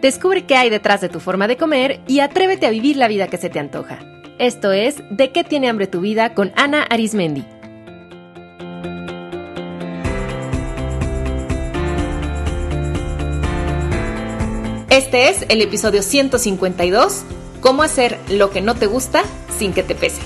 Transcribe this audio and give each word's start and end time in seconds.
Descubre 0.00 0.46
qué 0.46 0.54
hay 0.54 0.70
detrás 0.70 1.00
de 1.00 1.08
tu 1.08 1.18
forma 1.18 1.48
de 1.48 1.56
comer 1.56 2.00
y 2.06 2.20
atrévete 2.20 2.66
a 2.66 2.70
vivir 2.70 2.96
la 2.96 3.08
vida 3.08 3.26
que 3.26 3.36
se 3.36 3.50
te 3.50 3.58
antoja. 3.58 3.98
Esto 4.38 4.70
es 4.70 5.02
De 5.10 5.32
qué 5.32 5.42
tiene 5.42 5.68
hambre 5.68 5.88
tu 5.88 6.00
vida 6.00 6.34
con 6.34 6.52
Ana 6.54 6.84
Arismendi. 6.84 7.44
Este 14.88 15.28
es 15.28 15.44
el 15.48 15.60
episodio 15.62 16.02
152, 16.02 17.24
cómo 17.60 17.82
hacer 17.82 18.18
lo 18.30 18.50
que 18.50 18.60
no 18.60 18.76
te 18.76 18.86
gusta 18.86 19.22
sin 19.58 19.72
que 19.72 19.82
te 19.82 19.96
pese. 19.96 20.22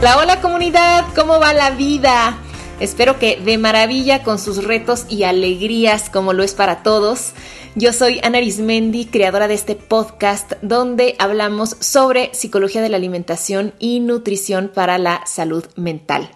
Hola, 0.00 0.16
hola 0.16 0.40
comunidad, 0.40 1.04
¿cómo 1.14 1.38
va 1.38 1.52
la 1.52 1.70
vida? 1.70 2.38
Espero 2.80 3.18
que 3.18 3.36
de 3.36 3.58
maravilla 3.58 4.22
con 4.22 4.38
sus 4.38 4.64
retos 4.64 5.04
y 5.10 5.24
alegrías 5.24 6.08
como 6.08 6.32
lo 6.32 6.42
es 6.42 6.54
para 6.54 6.82
todos. 6.82 7.32
Yo 7.74 7.92
soy 7.92 8.20
Ana 8.22 8.38
Arismendi, 8.38 9.04
creadora 9.04 9.48
de 9.48 9.54
este 9.54 9.76
podcast 9.76 10.54
donde 10.62 11.14
hablamos 11.18 11.76
sobre 11.80 12.30
psicología 12.32 12.80
de 12.80 12.88
la 12.88 12.96
alimentación 12.96 13.74
y 13.78 14.00
nutrición 14.00 14.70
para 14.74 14.96
la 14.96 15.20
salud 15.26 15.66
mental. 15.76 16.30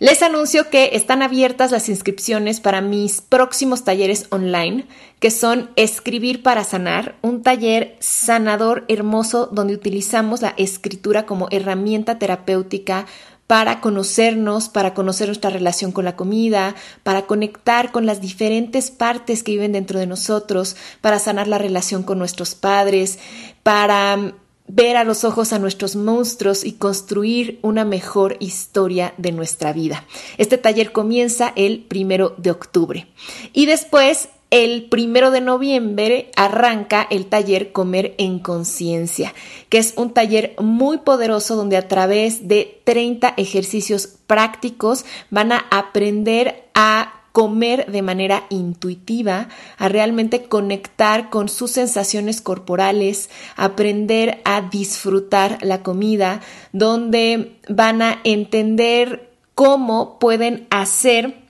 Les 0.00 0.22
anuncio 0.22 0.68
que 0.68 0.90
están 0.92 1.22
abiertas 1.22 1.70
las 1.70 1.88
inscripciones 1.88 2.60
para 2.60 2.80
mis 2.82 3.22
próximos 3.22 3.84
talleres 3.84 4.26
online, 4.30 4.86
que 5.20 5.30
son 5.30 5.70
Escribir 5.76 6.42
para 6.42 6.64
Sanar, 6.64 7.14
un 7.22 7.42
taller 7.42 7.96
sanador 8.00 8.84
hermoso 8.88 9.46
donde 9.46 9.72
utilizamos 9.72 10.42
la 10.42 10.52
escritura 10.58 11.24
como 11.24 11.48
herramienta 11.50 12.18
terapéutica 12.18 13.06
para 13.46 13.80
conocernos, 13.80 14.68
para 14.68 14.94
conocer 14.94 15.28
nuestra 15.28 15.50
relación 15.50 15.92
con 15.92 16.04
la 16.04 16.16
comida, 16.16 16.74
para 17.02 17.26
conectar 17.26 17.92
con 17.92 18.06
las 18.06 18.20
diferentes 18.20 18.90
partes 18.90 19.42
que 19.42 19.52
viven 19.52 19.72
dentro 19.72 19.98
de 19.98 20.06
nosotros, 20.06 20.76
para 21.00 21.18
sanar 21.18 21.46
la 21.46 21.58
relación 21.58 22.02
con 22.02 22.18
nuestros 22.18 22.54
padres, 22.54 23.18
para 23.62 24.16
mm, 24.16 24.32
ver 24.68 24.96
a 24.96 25.04
los 25.04 25.24
ojos 25.24 25.52
a 25.52 25.60
nuestros 25.60 25.94
monstruos 25.94 26.64
y 26.64 26.72
construir 26.72 27.60
una 27.62 27.84
mejor 27.84 28.36
historia 28.40 29.14
de 29.16 29.30
nuestra 29.30 29.72
vida. 29.72 30.04
Este 30.38 30.58
taller 30.58 30.90
comienza 30.90 31.52
el 31.54 31.84
primero 31.84 32.34
de 32.38 32.50
octubre. 32.50 33.06
Y 33.52 33.66
después 33.66 34.28
el 34.50 34.84
primero 34.88 35.30
de 35.30 35.40
noviembre 35.40 36.30
arranca 36.36 37.06
el 37.10 37.26
taller 37.26 37.72
Comer 37.72 38.14
en 38.18 38.38
Conciencia, 38.38 39.34
que 39.68 39.78
es 39.78 39.94
un 39.96 40.12
taller 40.12 40.54
muy 40.60 40.98
poderoso 40.98 41.56
donde 41.56 41.76
a 41.76 41.88
través 41.88 42.46
de 42.46 42.80
30 42.84 43.34
ejercicios 43.36 44.08
prácticos 44.26 45.04
van 45.30 45.52
a 45.52 45.66
aprender 45.70 46.68
a 46.74 47.12
comer 47.32 47.92
de 47.92 48.00
manera 48.00 48.44
intuitiva, 48.48 49.48
a 49.76 49.88
realmente 49.90 50.44
conectar 50.44 51.28
con 51.28 51.50
sus 51.50 51.72
sensaciones 51.72 52.40
corporales, 52.40 53.28
aprender 53.56 54.40
a 54.46 54.62
disfrutar 54.62 55.58
la 55.60 55.82
comida, 55.82 56.40
donde 56.72 57.58
van 57.68 58.00
a 58.00 58.20
entender 58.24 59.28
cómo 59.54 60.18
pueden 60.18 60.66
hacer 60.70 61.45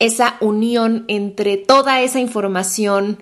esa 0.00 0.36
unión 0.40 1.04
entre 1.06 1.56
toda 1.56 2.00
esa 2.00 2.18
información 2.18 3.18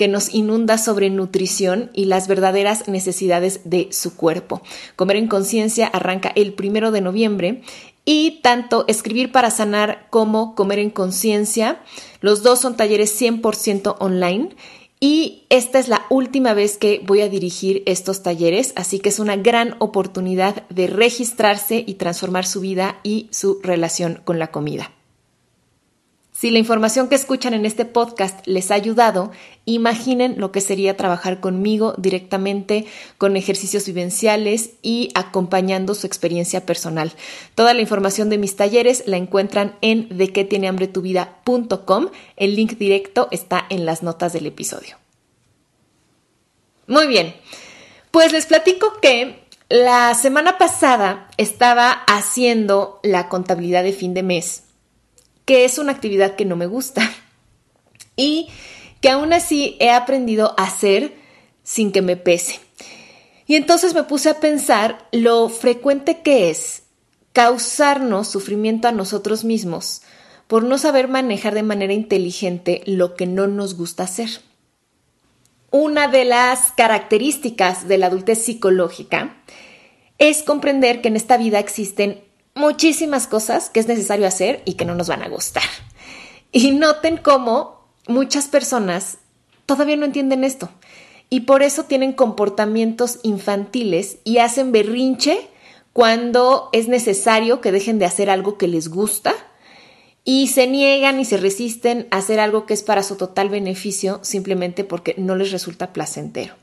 que 0.00 0.08
nos 0.08 0.32
inunda 0.32 0.78
sobre 0.78 1.10
nutrición 1.10 1.90
y 1.92 2.06
las 2.06 2.26
verdaderas 2.26 2.88
necesidades 2.88 3.60
de 3.64 3.88
su 3.92 4.16
cuerpo. 4.16 4.62
Comer 4.96 5.16
en 5.16 5.28
conciencia 5.28 5.88
arranca 5.88 6.32
el 6.34 6.54
primero 6.54 6.90
de 6.90 7.02
noviembre 7.02 7.60
y 8.06 8.40
tanto 8.42 8.86
Escribir 8.88 9.30
para 9.30 9.50
Sanar 9.50 10.06
como 10.08 10.54
Comer 10.54 10.78
en 10.78 10.88
Conciencia, 10.88 11.82
los 12.20 12.42
dos 12.42 12.60
son 12.60 12.76
talleres 12.78 13.20
100% 13.20 13.96
online 13.98 14.56
y 15.00 15.44
esta 15.50 15.78
es 15.78 15.88
la 15.88 16.06
última 16.08 16.54
vez 16.54 16.78
que 16.78 17.02
voy 17.04 17.20
a 17.20 17.28
dirigir 17.28 17.82
estos 17.84 18.22
talleres, 18.22 18.72
así 18.76 19.00
que 19.00 19.10
es 19.10 19.18
una 19.18 19.36
gran 19.36 19.76
oportunidad 19.80 20.66
de 20.68 20.86
registrarse 20.86 21.84
y 21.86 21.94
transformar 21.94 22.46
su 22.46 22.60
vida 22.60 23.00
y 23.02 23.28
su 23.32 23.60
relación 23.62 24.22
con 24.24 24.38
la 24.38 24.50
comida. 24.50 24.92
Si 26.40 26.50
la 26.50 26.58
información 26.58 27.10
que 27.10 27.16
escuchan 27.16 27.52
en 27.52 27.66
este 27.66 27.84
podcast 27.84 28.46
les 28.46 28.70
ha 28.70 28.74
ayudado, 28.74 29.30
imaginen 29.66 30.36
lo 30.38 30.52
que 30.52 30.62
sería 30.62 30.96
trabajar 30.96 31.38
conmigo 31.38 31.92
directamente 31.98 32.86
con 33.18 33.36
ejercicios 33.36 33.84
vivenciales 33.84 34.70
y 34.80 35.10
acompañando 35.14 35.94
su 35.94 36.06
experiencia 36.06 36.64
personal. 36.64 37.12
Toda 37.54 37.74
la 37.74 37.82
información 37.82 38.30
de 38.30 38.38
mis 38.38 38.56
talleres 38.56 39.02
la 39.04 39.18
encuentran 39.18 39.76
en 39.82 40.08
dequetienehambretuvida.com. 40.16 42.08
El 42.36 42.56
link 42.56 42.78
directo 42.78 43.28
está 43.32 43.66
en 43.68 43.84
las 43.84 44.02
notas 44.02 44.32
del 44.32 44.46
episodio. 44.46 44.96
Muy 46.86 47.06
bien, 47.06 47.34
pues 48.10 48.32
les 48.32 48.46
platico 48.46 48.94
que 49.02 49.44
la 49.68 50.14
semana 50.14 50.56
pasada 50.56 51.28
estaba 51.36 51.90
haciendo 52.06 52.98
la 53.02 53.28
contabilidad 53.28 53.84
de 53.84 53.92
fin 53.92 54.14
de 54.14 54.22
mes 54.22 54.62
que 55.50 55.64
es 55.64 55.78
una 55.78 55.90
actividad 55.90 56.36
que 56.36 56.44
no 56.44 56.54
me 56.54 56.68
gusta 56.68 57.02
y 58.14 58.46
que 59.00 59.10
aún 59.10 59.32
así 59.32 59.76
he 59.80 59.90
aprendido 59.90 60.54
a 60.56 60.62
hacer 60.62 61.16
sin 61.64 61.90
que 61.90 62.02
me 62.02 62.16
pese. 62.16 62.60
Y 63.48 63.56
entonces 63.56 63.92
me 63.92 64.04
puse 64.04 64.30
a 64.30 64.38
pensar 64.38 65.08
lo 65.10 65.48
frecuente 65.48 66.20
que 66.22 66.50
es 66.50 66.84
causarnos 67.32 68.28
sufrimiento 68.28 68.86
a 68.86 68.92
nosotros 68.92 69.42
mismos 69.42 70.02
por 70.46 70.62
no 70.62 70.78
saber 70.78 71.08
manejar 71.08 71.56
de 71.56 71.64
manera 71.64 71.94
inteligente 71.94 72.82
lo 72.86 73.16
que 73.16 73.26
no 73.26 73.48
nos 73.48 73.76
gusta 73.76 74.04
hacer. 74.04 74.30
Una 75.72 76.06
de 76.06 76.26
las 76.26 76.70
características 76.76 77.88
de 77.88 77.98
la 77.98 78.06
adultez 78.06 78.40
psicológica 78.44 79.42
es 80.18 80.44
comprender 80.44 81.00
que 81.00 81.08
en 81.08 81.16
esta 81.16 81.36
vida 81.38 81.58
existen 81.58 82.29
muchísimas 82.54 83.26
cosas 83.26 83.70
que 83.70 83.80
es 83.80 83.88
necesario 83.88 84.26
hacer 84.26 84.62
y 84.64 84.74
que 84.74 84.84
no 84.84 84.94
nos 84.94 85.08
van 85.08 85.22
a 85.22 85.28
gustar. 85.28 85.62
Y 86.52 86.72
noten 86.72 87.16
cómo 87.16 87.86
muchas 88.06 88.48
personas 88.48 89.18
todavía 89.66 89.96
no 89.96 90.04
entienden 90.04 90.44
esto 90.44 90.68
y 91.30 91.40
por 91.40 91.62
eso 91.62 91.84
tienen 91.84 92.12
comportamientos 92.12 93.20
infantiles 93.22 94.18
y 94.24 94.38
hacen 94.38 94.72
berrinche 94.72 95.48
cuando 95.92 96.68
es 96.72 96.88
necesario 96.88 97.60
que 97.60 97.72
dejen 97.72 97.98
de 97.98 98.04
hacer 98.04 98.30
algo 98.30 98.58
que 98.58 98.66
les 98.66 98.88
gusta 98.88 99.32
y 100.24 100.48
se 100.48 100.66
niegan 100.66 101.20
y 101.20 101.24
se 101.24 101.36
resisten 101.36 102.08
a 102.10 102.18
hacer 102.18 102.40
algo 102.40 102.66
que 102.66 102.74
es 102.74 102.82
para 102.82 103.02
su 103.02 103.16
total 103.16 103.48
beneficio 103.48 104.18
simplemente 104.22 104.84
porque 104.84 105.14
no 105.16 105.36
les 105.36 105.52
resulta 105.52 105.92
placentero. 105.92 106.54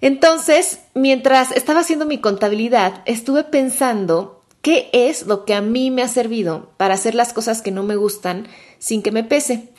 Entonces, 0.00 0.78
mientras 0.94 1.50
estaba 1.52 1.80
haciendo 1.80 2.06
mi 2.06 2.18
contabilidad, 2.18 3.02
estuve 3.04 3.42
pensando 3.42 4.37
¿Qué 4.68 4.90
es 4.92 5.24
lo 5.24 5.46
que 5.46 5.54
a 5.54 5.62
mí 5.62 5.90
me 5.90 6.02
ha 6.02 6.08
servido 6.08 6.72
para 6.76 6.92
hacer 6.92 7.14
las 7.14 7.32
cosas 7.32 7.62
que 7.62 7.70
no 7.70 7.84
me 7.84 7.96
gustan 7.96 8.46
sin 8.78 9.00
que 9.00 9.12
me 9.12 9.24
pese? 9.24 9.70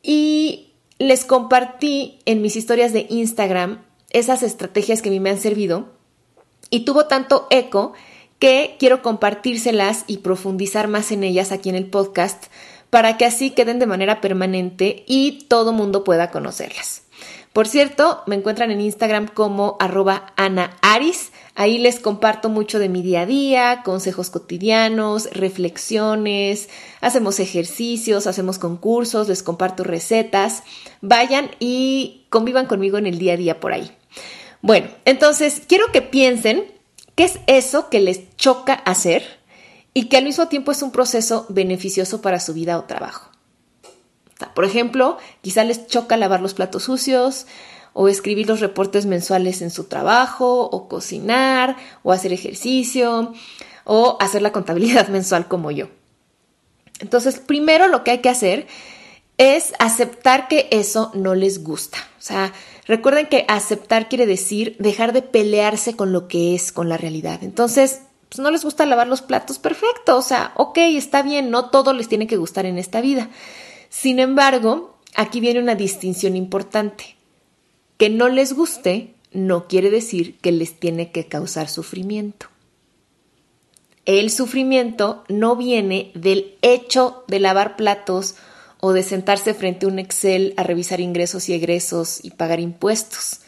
Y 0.00 0.74
les 1.00 1.24
compartí 1.24 2.20
en 2.24 2.40
mis 2.40 2.54
historias 2.54 2.92
de 2.92 3.08
Instagram 3.10 3.82
esas 4.10 4.44
estrategias 4.44 5.02
que 5.02 5.08
a 5.08 5.10
mí 5.10 5.18
me 5.18 5.30
han 5.30 5.40
servido 5.40 5.88
y 6.70 6.84
tuvo 6.84 7.06
tanto 7.06 7.48
eco 7.50 7.94
que 8.38 8.76
quiero 8.78 9.02
compartírselas 9.02 10.04
y 10.06 10.18
profundizar 10.18 10.86
más 10.86 11.10
en 11.10 11.24
ellas 11.24 11.50
aquí 11.50 11.68
en 11.68 11.74
el 11.74 11.90
podcast 11.90 12.44
para 12.90 13.16
que 13.16 13.24
así 13.24 13.50
queden 13.50 13.80
de 13.80 13.86
manera 13.86 14.20
permanente 14.20 15.02
y 15.08 15.46
todo 15.48 15.72
mundo 15.72 16.04
pueda 16.04 16.30
conocerlas. 16.30 17.05
Por 17.56 17.68
cierto, 17.68 18.22
me 18.26 18.34
encuentran 18.34 18.70
en 18.70 18.82
Instagram 18.82 19.28
como 19.28 19.78
arroba 19.80 20.34
Ana 20.36 20.76
Aris. 20.82 21.32
Ahí 21.54 21.78
les 21.78 22.00
comparto 22.00 22.50
mucho 22.50 22.78
de 22.78 22.90
mi 22.90 23.00
día 23.00 23.22
a 23.22 23.26
día, 23.26 23.80
consejos 23.82 24.28
cotidianos, 24.28 25.30
reflexiones, 25.32 26.68
hacemos 27.00 27.40
ejercicios, 27.40 28.26
hacemos 28.26 28.58
concursos, 28.58 29.28
les 29.28 29.42
comparto 29.42 29.84
recetas. 29.84 30.64
Vayan 31.00 31.50
y 31.58 32.26
convivan 32.28 32.66
conmigo 32.66 32.98
en 32.98 33.06
el 33.06 33.18
día 33.18 33.32
a 33.32 33.38
día 33.38 33.58
por 33.58 33.72
ahí. 33.72 33.90
Bueno, 34.60 34.88
entonces 35.06 35.62
quiero 35.66 35.90
que 35.92 36.02
piensen 36.02 36.62
qué 37.14 37.24
es 37.24 37.38
eso 37.46 37.88
que 37.88 38.00
les 38.00 38.36
choca 38.36 38.74
hacer 38.74 39.22
y 39.94 40.10
que 40.10 40.18
al 40.18 40.24
mismo 40.24 40.48
tiempo 40.48 40.72
es 40.72 40.82
un 40.82 40.92
proceso 40.92 41.46
beneficioso 41.48 42.20
para 42.20 42.38
su 42.38 42.52
vida 42.52 42.78
o 42.78 42.84
trabajo. 42.84 43.30
Por 44.54 44.64
ejemplo, 44.64 45.18
quizá 45.42 45.64
les 45.64 45.86
choca 45.86 46.16
lavar 46.16 46.40
los 46.40 46.54
platos 46.54 46.84
sucios, 46.84 47.46
o 47.98 48.08
escribir 48.08 48.46
los 48.46 48.60
reportes 48.60 49.06
mensuales 49.06 49.62
en 49.62 49.70
su 49.70 49.84
trabajo, 49.84 50.68
o 50.70 50.86
cocinar, 50.86 51.76
o 52.02 52.12
hacer 52.12 52.32
ejercicio, 52.34 53.32
o 53.84 54.18
hacer 54.20 54.42
la 54.42 54.52
contabilidad 54.52 55.08
mensual 55.10 55.48
como 55.48 55.70
yo. 55.70 55.88
Entonces, 57.00 57.38
primero 57.38 57.88
lo 57.88 58.04
que 58.04 58.10
hay 58.10 58.18
que 58.18 58.28
hacer 58.28 58.66
es 59.38 59.72
aceptar 59.78 60.48
que 60.48 60.68
eso 60.70 61.10
no 61.14 61.34
les 61.34 61.62
gusta. 61.62 61.98
O 62.18 62.22
sea, 62.22 62.52
recuerden 62.86 63.28
que 63.28 63.46
aceptar 63.48 64.08
quiere 64.08 64.26
decir 64.26 64.76
dejar 64.78 65.14
de 65.14 65.22
pelearse 65.22 65.96
con 65.96 66.12
lo 66.12 66.28
que 66.28 66.54
es, 66.54 66.72
con 66.72 66.88
la 66.90 66.98
realidad. 66.98 67.42
Entonces, 67.42 68.02
pues 68.28 68.40
no 68.40 68.50
les 68.50 68.64
gusta 68.64 68.84
lavar 68.86 69.06
los 69.06 69.22
platos, 69.22 69.58
perfecto, 69.58 70.16
o 70.16 70.22
sea, 70.22 70.52
ok, 70.56 70.78
está 70.78 71.22
bien, 71.22 71.50
no 71.50 71.70
todo 71.70 71.92
les 71.92 72.08
tiene 72.08 72.26
que 72.26 72.36
gustar 72.36 72.66
en 72.66 72.76
esta 72.76 73.00
vida. 73.00 73.30
Sin 73.88 74.18
embargo, 74.18 74.98
aquí 75.14 75.40
viene 75.40 75.60
una 75.60 75.74
distinción 75.74 76.36
importante. 76.36 77.16
Que 77.96 78.10
no 78.10 78.28
les 78.28 78.52
guste 78.52 79.14
no 79.32 79.68
quiere 79.68 79.90
decir 79.90 80.38
que 80.38 80.52
les 80.52 80.78
tiene 80.78 81.10
que 81.12 81.26
causar 81.26 81.68
sufrimiento. 81.68 82.46
El 84.06 84.30
sufrimiento 84.30 85.24
no 85.28 85.56
viene 85.56 86.12
del 86.14 86.54
hecho 86.62 87.24
de 87.26 87.40
lavar 87.40 87.76
platos 87.76 88.36
o 88.80 88.92
de 88.92 89.02
sentarse 89.02 89.52
frente 89.52 89.84
a 89.84 89.88
un 89.88 89.98
Excel 89.98 90.54
a 90.56 90.62
revisar 90.62 91.00
ingresos 91.00 91.48
y 91.48 91.54
egresos 91.54 92.24
y 92.24 92.30
pagar 92.30 92.60
impuestos. 92.60 93.40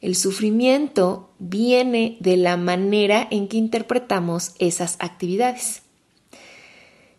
El 0.00 0.14
sufrimiento 0.14 1.30
viene 1.38 2.16
de 2.20 2.36
la 2.36 2.56
manera 2.56 3.26
en 3.30 3.48
que 3.48 3.56
interpretamos 3.56 4.52
esas 4.58 4.96
actividades. 5.00 5.82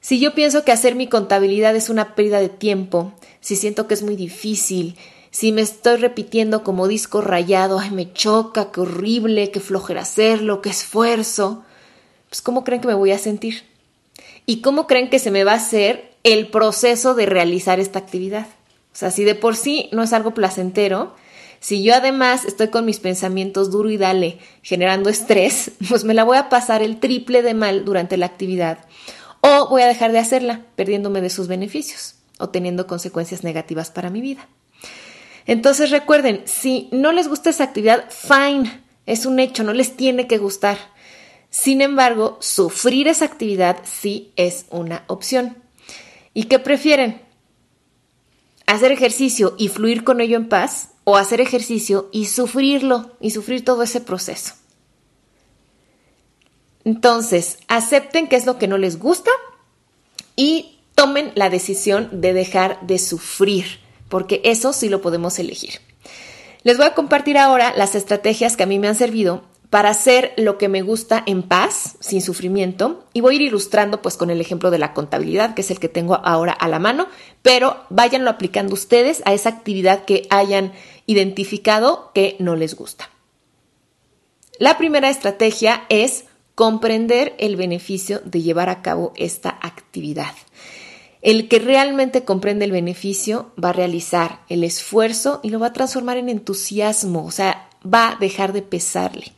Si 0.08 0.20
yo 0.20 0.34
pienso 0.34 0.64
que 0.64 0.72
hacer 0.72 0.96
mi 0.96 1.08
contabilidad 1.08 1.76
es 1.76 1.90
una 1.90 2.16
pérdida 2.16 2.40
de 2.40 2.48
tiempo, 2.48 3.12
si 3.42 3.58
siento 3.58 3.88
que 3.88 3.94
es 3.94 4.04
muy 4.04 4.16
difícil, 4.16 4.96
si 5.32 5.52
me 5.52 5.60
estoy 5.60 5.98
repitiendo 5.98 6.64
como 6.64 6.88
disco 6.88 7.20
rayado, 7.20 7.78
ay, 7.78 7.92
me 7.92 8.14
choca, 8.14 8.72
qué 8.72 8.80
horrible, 8.80 9.52
qué 9.52 9.60
flojera 9.60 10.04
hacerlo, 10.04 10.62
qué 10.62 10.70
esfuerzo, 10.70 11.66
pues 12.30 12.42
¿cómo 12.42 12.64
creen 12.64 12.80
que 12.80 12.88
me 12.88 12.94
voy 12.94 13.12
a 13.12 13.18
sentir? 13.18 13.64
¿Y 14.46 14.62
cómo 14.62 14.88
creen 14.88 15.10
que 15.10 15.20
se 15.20 15.30
me 15.30 15.44
va 15.44 15.52
a 15.52 15.56
hacer 15.56 16.14
el 16.24 16.48
proceso 16.48 17.14
de 17.14 17.26
realizar 17.26 17.82
esta 17.82 18.00
actividad? 18.00 18.48
O 18.94 18.96
sea, 18.96 19.12
si 19.12 19.26
de 19.26 19.36
por 19.36 19.58
sí 19.58 19.90
no 19.92 20.04
es 20.04 20.14
algo 20.14 20.34
placentero, 20.34 21.16
si 21.60 21.84
yo 21.84 21.94
además 21.94 22.46
estoy 22.46 22.70
con 22.70 22.86
mis 22.86 23.02
pensamientos 23.02 23.72
duro 23.72 23.90
y 23.90 23.98
dale, 23.98 24.38
generando 24.62 25.10
estrés, 25.10 25.72
pues 25.90 26.06
me 26.06 26.14
la 26.14 26.24
voy 26.24 26.38
a 26.38 26.48
pasar 26.48 26.82
el 26.82 27.02
triple 27.02 27.42
de 27.42 27.54
mal 27.54 27.84
durante 27.84 28.16
la 28.16 28.28
actividad. 28.28 28.78
O 29.42 29.68
voy 29.70 29.82
a 29.82 29.88
dejar 29.88 30.12
de 30.12 30.20
hacerla, 30.20 30.66
perdiéndome 30.76 31.22
de 31.22 31.30
sus 31.30 31.48
beneficios 31.48 32.16
o 32.40 32.50
teniendo 32.50 32.88
consecuencias 32.88 33.44
negativas 33.44 33.92
para 33.92 34.10
mi 34.10 34.22
vida. 34.22 34.48
Entonces 35.46 35.92
recuerden, 35.92 36.42
si 36.46 36.90
no 36.92 37.12
les 37.12 37.28
gusta 37.28 37.50
esa 37.50 37.64
actividad, 37.64 38.06
fine, 38.10 38.84
es 39.06 39.26
un 39.26 39.40
hecho, 39.40 39.64
no 39.64 39.74
les 39.74 39.96
tiene 39.96 40.28
que 40.28 40.38
gustar. 40.38 40.78
Sin 41.50 41.82
embargo, 41.82 42.38
sufrir 42.42 43.08
esa 43.08 43.26
actividad 43.26 43.78
sí 43.84 44.34
es 44.36 44.66
una 44.70 45.06
opción. 45.08 45.58
¿Y 46.34 46.44
qué 46.44 46.60
prefieren? 46.60 47.22
¿Hacer 48.66 48.92
ejercicio 48.92 49.56
y 49.58 49.70
fluir 49.70 50.04
con 50.04 50.20
ello 50.20 50.36
en 50.36 50.50
paz? 50.50 50.90
¿O 51.06 51.16
hacer 51.16 51.40
ejercicio 51.40 52.10
y 52.12 52.26
sufrirlo 52.26 53.16
y 53.22 53.32
sufrir 53.32 53.64
todo 53.64 53.84
ese 53.84 54.02
proceso? 54.02 54.56
Entonces, 56.88 57.60
acepten 57.68 58.30
qué 58.30 58.38
es 58.38 58.46
lo 58.46 58.58
que 58.58 58.70
no 58.70 58.78
les 58.78 58.98
gusta 58.98 59.30
y 60.38 60.80
tomen 60.96 61.34
la 61.36 61.50
decisión 61.50 62.22
de 62.22 62.32
dejar 62.32 62.80
de 62.88 62.98
sufrir 62.98 63.82
porque 64.08 64.40
eso 64.46 64.72
sí 64.72 64.88
lo 64.88 65.02
podemos 65.02 65.38
elegir. 65.38 65.82
Les 66.64 66.78
voy 66.78 66.86
a 66.86 66.94
compartir 66.94 67.38
ahora 67.38 67.74
las 67.76 67.94
estrategias 67.94 68.56
que 68.56 68.64
a 68.64 68.68
mí 68.68 68.80
me 68.80 68.88
han 68.88 68.96
servido 68.96 69.44
para 69.70 69.90
hacer 69.90 70.32
lo 70.38 70.58
que 70.58 70.70
me 70.70 70.82
gusta 70.82 71.24
en 71.26 71.44
paz, 71.44 71.98
sin 72.00 72.22
sufrimiento, 72.22 73.06
y 73.12 73.20
voy 73.20 73.34
a 73.34 73.36
ir 73.36 73.42
ilustrando 73.42 74.02
pues 74.02 74.16
con 74.16 74.30
el 74.30 74.40
ejemplo 74.40 74.72
de 74.72 74.80
la 74.80 74.94
contabilidad, 74.94 75.56
que 75.56 75.64
es 75.64 75.72
el 75.72 75.82
que 75.82 75.90
tengo 75.90 76.22
ahora 76.24 76.54
a 76.54 76.70
la 76.70 76.80
mano, 76.80 77.10
pero 77.42 77.84
váyanlo 77.90 78.30
aplicando 78.30 78.74
ustedes 78.74 79.22
a 79.26 79.34
esa 79.34 79.50
actividad 79.50 80.06
que 80.06 80.26
hayan 80.30 80.72
identificado 81.06 82.12
que 82.16 82.38
no 82.40 82.56
les 82.56 82.76
gusta. 82.76 83.10
La 84.58 84.78
primera 84.78 85.10
estrategia 85.10 85.84
es 85.90 86.24
comprender 86.58 87.36
el 87.38 87.56
beneficio 87.56 88.20
de 88.26 88.42
llevar 88.42 88.70
a 88.70 88.82
cabo 88.82 89.14
esta 89.16 89.60
actividad. 89.62 90.34
El 91.22 91.50
que 91.50 91.60
realmente 91.60 92.24
comprende 92.24 92.66
el 92.66 92.72
beneficio 92.72 93.52
va 93.64 93.70
a 93.70 93.74
realizar 93.74 94.40
el 94.50 94.64
esfuerzo 94.64 95.40
y 95.44 95.52
lo 95.52 95.60
va 95.60 95.68
a 95.68 95.74
transformar 95.74 96.18
en 96.18 96.30
entusiasmo, 96.30 97.24
o 97.24 97.30
sea, 97.30 97.70
va 97.86 98.10
a 98.10 98.16
dejar 98.16 98.54
de 98.54 98.64
pesarle. 98.64 99.34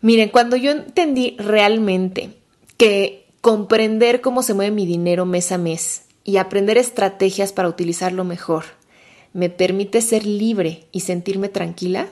Miren, 0.00 0.30
cuando 0.30 0.56
yo 0.56 0.72
entendí 0.72 1.36
realmente 1.38 2.30
que 2.76 3.28
comprender 3.40 4.22
cómo 4.22 4.42
se 4.42 4.54
mueve 4.54 4.72
mi 4.72 4.86
dinero 4.86 5.24
mes 5.24 5.52
a 5.52 5.56
mes 5.56 6.06
y 6.24 6.38
aprender 6.38 6.78
estrategias 6.78 7.52
para 7.52 7.68
utilizarlo 7.68 8.24
mejor 8.24 8.64
me 9.32 9.50
permite 9.50 10.02
ser 10.02 10.26
libre 10.26 10.88
y 10.90 11.00
sentirme 11.00 11.48
tranquila, 11.48 12.08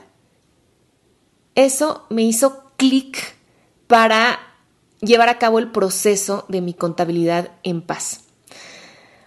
eso 1.55 2.05
me 2.09 2.21
hizo 2.21 2.71
clic 2.77 3.35
para 3.87 4.39
llevar 5.01 5.29
a 5.29 5.37
cabo 5.37 5.59
el 5.59 5.71
proceso 5.71 6.45
de 6.47 6.61
mi 6.61 6.73
contabilidad 6.73 7.51
en 7.63 7.81
paz. 7.81 8.21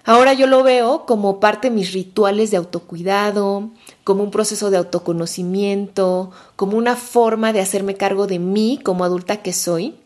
Ahora 0.05 0.33
yo 0.33 0.47
lo 0.47 0.63
veo 0.63 1.05
como 1.05 1.39
parte 1.39 1.69
de 1.69 1.75
mis 1.75 1.93
rituales 1.93 2.51
de 2.51 2.57
autocuidado, 2.57 3.69
como 4.05 4.23
un 4.23 4.31
proceso 4.31 4.71
de 4.71 4.79
autoconocimiento, 4.79 6.31
como 6.57 6.79
una 6.79 6.97
forma 6.97 7.53
de 7.53 7.61
hacerme 7.61 7.95
cargo 7.95 8.27
de 8.27 8.39
mí 8.39 8.81
como 8.83 9.05
adulta 9.05 9.43
que 9.43 9.53
soy. 9.53 9.97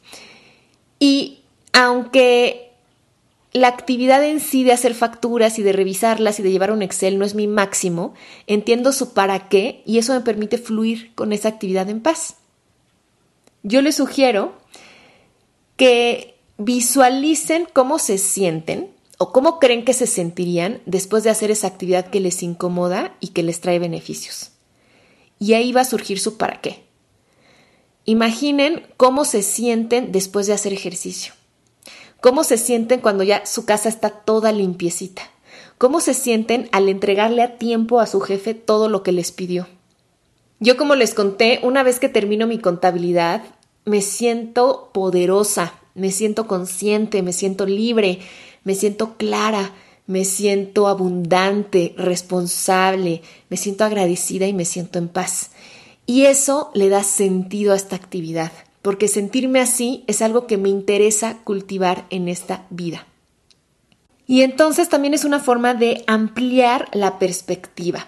Y 0.98 1.42
aunque 1.72 2.72
la 3.52 3.68
actividad 3.68 4.24
en 4.24 4.40
sí 4.40 4.64
de 4.64 4.72
hacer 4.72 4.94
facturas 4.94 5.60
y 5.60 5.62
de 5.62 5.72
revisarlas 5.72 6.40
y 6.40 6.42
de 6.42 6.50
llevar 6.50 6.72
un 6.72 6.82
Excel 6.82 7.18
no 7.18 7.24
es 7.24 7.36
mi 7.36 7.46
máximo, 7.46 8.14
entiendo 8.48 8.90
su 8.90 9.12
para 9.12 9.48
qué 9.48 9.82
y 9.86 9.98
eso 9.98 10.14
me 10.14 10.20
permite 10.22 10.58
fluir 10.58 11.14
con 11.14 11.32
esa 11.32 11.48
actividad 11.48 11.88
en 11.88 12.00
paz. 12.00 12.38
Yo 13.62 13.80
les 13.82 13.96
sugiero 13.96 14.54
que 15.76 16.38
visualicen 16.58 17.66
cómo 17.72 17.98
se 17.98 18.18
sienten 18.18 18.90
o 19.18 19.32
cómo 19.32 19.58
creen 19.58 19.84
que 19.84 19.94
se 19.94 20.06
sentirían 20.06 20.80
después 20.84 21.22
de 21.22 21.30
hacer 21.30 21.50
esa 21.50 21.68
actividad 21.68 22.06
que 22.06 22.20
les 22.20 22.42
incomoda 22.42 23.16
y 23.20 23.28
que 23.28 23.42
les 23.42 23.60
trae 23.60 23.78
beneficios. 23.78 24.50
Y 25.38 25.54
ahí 25.54 25.72
va 25.72 25.82
a 25.82 25.84
surgir 25.84 26.18
su 26.18 26.36
para 26.36 26.60
qué. 26.60 26.84
Imaginen 28.04 28.86
cómo 28.96 29.24
se 29.24 29.42
sienten 29.42 30.10
después 30.10 30.48
de 30.48 30.54
hacer 30.54 30.72
ejercicio. 30.72 31.34
Cómo 32.20 32.42
se 32.42 32.58
sienten 32.58 33.00
cuando 33.00 33.22
ya 33.22 33.46
su 33.46 33.64
casa 33.64 33.88
está 33.88 34.10
toda 34.10 34.50
limpiecita. 34.50 35.22
Cómo 35.78 36.00
se 36.00 36.14
sienten 36.14 36.68
al 36.72 36.88
entregarle 36.88 37.42
a 37.42 37.58
tiempo 37.58 38.00
a 38.00 38.06
su 38.06 38.20
jefe 38.20 38.54
todo 38.54 38.88
lo 38.88 39.02
que 39.02 39.12
les 39.12 39.30
pidió. 39.30 39.68
Yo 40.62 40.76
como 40.76 40.94
les 40.94 41.12
conté, 41.12 41.58
una 41.64 41.82
vez 41.82 41.98
que 41.98 42.08
termino 42.08 42.46
mi 42.46 42.58
contabilidad, 42.58 43.42
me 43.84 44.00
siento 44.00 44.90
poderosa, 44.94 45.74
me 45.96 46.12
siento 46.12 46.46
consciente, 46.46 47.20
me 47.20 47.32
siento 47.32 47.66
libre, 47.66 48.20
me 48.62 48.76
siento 48.76 49.16
clara, 49.16 49.72
me 50.06 50.24
siento 50.24 50.86
abundante, 50.86 51.96
responsable, 51.96 53.22
me 53.48 53.56
siento 53.56 53.82
agradecida 53.82 54.46
y 54.46 54.52
me 54.52 54.64
siento 54.64 55.00
en 55.00 55.08
paz. 55.08 55.50
Y 56.06 56.26
eso 56.26 56.70
le 56.74 56.88
da 56.88 57.02
sentido 57.02 57.72
a 57.72 57.76
esta 57.76 57.96
actividad, 57.96 58.52
porque 58.82 59.08
sentirme 59.08 59.58
así 59.58 60.04
es 60.06 60.22
algo 60.22 60.46
que 60.46 60.58
me 60.58 60.68
interesa 60.68 61.38
cultivar 61.42 62.06
en 62.10 62.28
esta 62.28 62.66
vida. 62.70 63.08
Y 64.28 64.42
entonces 64.42 64.88
también 64.88 65.12
es 65.12 65.24
una 65.24 65.40
forma 65.40 65.74
de 65.74 66.04
ampliar 66.06 66.88
la 66.92 67.18
perspectiva. 67.18 68.06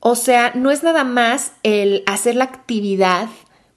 O 0.00 0.14
sea, 0.14 0.52
no 0.54 0.70
es 0.70 0.82
nada 0.82 1.04
más 1.04 1.52
el 1.62 2.02
hacer 2.06 2.36
la 2.36 2.44
actividad 2.44 3.28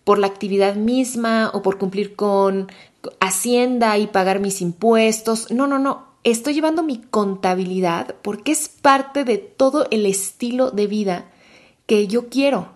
por 0.04 0.20
la 0.20 0.28
actividad 0.28 0.75
misma 0.75 1.51
o 1.54 1.62
por 1.62 1.78
cumplir 1.78 2.16
con 2.16 2.72
Hacienda 3.20 3.98
y 3.98 4.08
pagar 4.08 4.40
mis 4.40 4.62
impuestos. 4.62 5.50
No, 5.51 5.66
no, 5.66 5.80
no. 5.80 6.06
Estoy 6.24 6.54
llevando 6.54 6.84
mi 6.84 6.98
contabilidad 7.00 8.16
porque 8.22 8.51
es 8.51 8.70
parte 8.70 9.24
de 9.24 9.40
todo 9.40 9.88
el 9.90 10.06
estilo 10.06 10.70
de 10.70 10.86
vida 10.86 11.32
que 11.88 12.08
yo 12.08 12.30
quiero. 12.30 12.70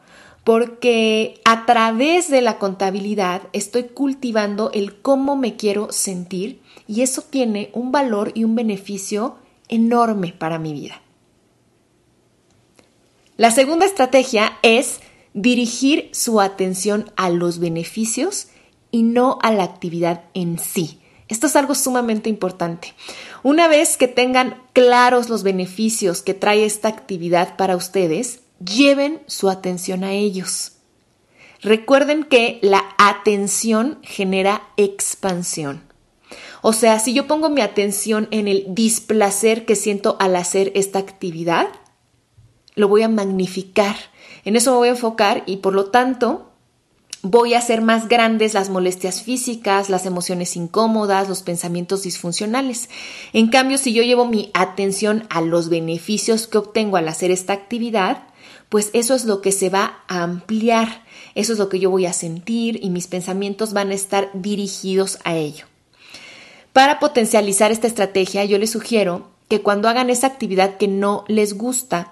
Porque 0.44 1.42
a 1.46 1.66
través 1.66 2.30
de 2.30 2.42
la 2.42 2.58
contabilidad 2.58 3.44
estoy 3.54 3.84
cultivando 3.84 4.72
el 4.74 5.00
cómo 5.02 5.36
me 5.36 5.56
quiero 5.56 5.92
sentir 5.92 6.62
y 6.88 7.02
eso 7.02 7.24
tiene 7.24 7.70
un 7.74 7.92
valor 7.92 8.32
y 8.36 8.44
un 8.44 8.56
beneficio 8.56 9.36
enorme 9.68 10.34
para 10.38 10.60
mi 10.60 10.74
vida. 10.74 11.02
La 13.38 13.52
segunda 13.52 13.86
estrategia 13.86 14.58
es 14.62 15.02
dirigir 15.34 16.10
su 16.14 16.40
atención 16.40 17.12
a 17.18 17.30
los 17.30 17.60
beneficios 17.60 18.48
y 18.92 19.04
no 19.04 19.40
a 19.42 19.52
la 19.52 19.64
actividad 19.64 20.24
en 20.34 20.58
sí. 20.58 21.02
Esto 21.28 21.48
es 21.48 21.58
algo 21.58 21.76
sumamente 21.76 22.30
importante. 22.30 22.94
Una 23.44 23.68
vez 23.68 23.98
que 23.98 24.08
tengan 24.08 24.62
claros 24.72 25.28
los 25.28 25.44
beneficios 25.44 26.22
que 26.22 26.34
trae 26.34 26.64
esta 26.64 26.88
actividad 26.88 27.58
para 27.58 27.76
ustedes, 27.76 28.40
lleven 28.60 29.22
su 29.26 29.50
atención 29.50 30.06
a 30.06 30.14
ellos. 30.14 30.78
Recuerden 31.62 32.24
que 32.24 32.60
la 32.62 32.86
atención 32.98 34.00
genera 34.02 34.62
expansión. 34.78 35.84
O 36.62 36.72
sea, 36.72 37.00
si 37.00 37.14
yo 37.14 37.28
pongo 37.28 37.50
mi 37.50 37.62
atención 37.62 38.30
en 38.32 38.48
el 38.48 38.66
displacer 38.70 39.66
que 39.66 39.76
siento 39.76 40.16
al 40.20 40.38
hacer 40.38 40.72
esta 40.76 41.00
actividad, 41.00 41.68
lo 42.76 42.88
voy 42.88 43.04
a 43.04 43.10
magnificar. 43.10 43.96
En 44.44 44.56
eso 44.56 44.72
me 44.72 44.78
voy 44.78 44.88
a 44.90 44.92
enfocar 44.92 45.44
y 45.46 45.58
por 45.58 45.74
lo 45.74 45.86
tanto 45.86 46.52
voy 47.22 47.56
a 47.56 47.58
hacer 47.58 47.82
más 47.82 48.08
grandes 48.08 48.54
las 48.54 48.70
molestias 48.70 49.24
físicas, 49.24 49.90
las 49.90 50.06
emociones 50.06 50.56
incómodas, 50.56 51.28
los 51.28 51.42
pensamientos 51.42 52.04
disfuncionales. 52.04 52.90
En 53.34 53.48
cambio, 53.48 53.80
si 53.80 53.94
yo 53.94 54.04
llevo 54.04 54.26
mi 54.26 54.52
atención 54.54 55.26
a 55.30 55.42
los 55.42 55.70
beneficios 55.70 56.46
que 56.46 56.60
obtengo 56.60 56.98
al 56.98 57.08
hacer 57.08 57.32
esta 57.32 57.54
actividad, 57.54 58.28
pues 58.70 58.92
eso 58.94 59.16
es 59.16 59.26
lo 59.26 59.42
que 59.42 59.52
se 59.52 59.70
va 59.70 60.04
a 60.08 60.22
ampliar, 60.22 61.04
eso 61.34 61.54
es 61.54 61.60
lo 61.60 61.68
que 61.70 61.80
yo 61.80 61.90
voy 61.90 62.06
a 62.06 62.14
sentir 62.14 62.80
y 62.84 62.92
mis 62.92 63.08
pensamientos 63.08 63.74
van 63.74 63.90
a 63.90 63.96
estar 63.96 64.30
dirigidos 64.34 65.18
a 65.24 65.36
ello. 65.36 65.66
Para 66.74 67.00
potencializar 67.00 67.72
esta 67.72 67.88
estrategia, 67.88 68.46
yo 68.46 68.60
les 68.60 68.72
sugiero 68.72 69.30
que 69.48 69.62
cuando 69.62 69.88
hagan 69.88 70.10
esa 70.10 70.28
actividad 70.28 70.78
que 70.78 70.88
no 70.88 71.24
les 71.28 71.58
gusta, 71.58 72.12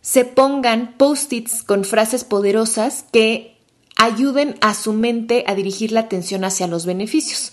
se 0.00 0.24
pongan 0.24 0.94
post-its 0.96 1.62
con 1.62 1.84
frases 1.84 2.24
poderosas 2.24 3.04
que 3.12 3.56
ayuden 3.96 4.56
a 4.60 4.74
su 4.74 4.92
mente 4.92 5.44
a 5.46 5.54
dirigir 5.54 5.92
la 5.92 6.00
atención 6.00 6.44
hacia 6.44 6.66
los 6.66 6.86
beneficios. 6.86 7.52